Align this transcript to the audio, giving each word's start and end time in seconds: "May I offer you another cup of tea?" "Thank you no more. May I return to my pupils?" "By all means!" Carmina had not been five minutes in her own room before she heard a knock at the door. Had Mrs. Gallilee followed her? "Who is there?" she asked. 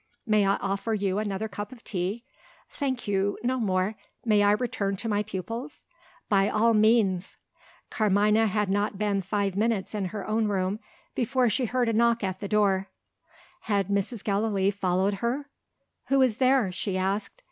"May 0.25 0.47
I 0.47 0.55
offer 0.55 0.95
you 0.95 1.19
another 1.19 1.47
cup 1.47 1.71
of 1.71 1.83
tea?" 1.83 2.23
"Thank 2.71 3.07
you 3.07 3.37
no 3.43 3.59
more. 3.59 3.93
May 4.25 4.41
I 4.41 4.53
return 4.53 4.95
to 4.97 5.07
my 5.07 5.21
pupils?" 5.21 5.83
"By 6.27 6.49
all 6.49 6.73
means!" 6.73 7.37
Carmina 7.91 8.47
had 8.47 8.67
not 8.67 8.97
been 8.97 9.21
five 9.21 9.55
minutes 9.55 9.93
in 9.93 10.05
her 10.05 10.25
own 10.27 10.47
room 10.47 10.79
before 11.13 11.51
she 11.51 11.65
heard 11.65 11.87
a 11.87 11.93
knock 11.93 12.23
at 12.23 12.39
the 12.39 12.47
door. 12.47 12.89
Had 13.59 13.89
Mrs. 13.89 14.23
Gallilee 14.23 14.71
followed 14.71 15.13
her? 15.21 15.47
"Who 16.07 16.23
is 16.23 16.37
there?" 16.37 16.71
she 16.71 16.97
asked. 16.97 17.39